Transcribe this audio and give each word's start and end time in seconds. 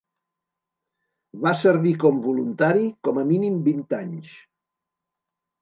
Va 1.43 1.51
servir 1.59 1.93
com 2.05 2.21
voluntari 2.29 2.89
com 3.09 3.23
a 3.23 3.27
mínim 3.33 3.63
vint 3.71 3.87
anys. 4.03 4.37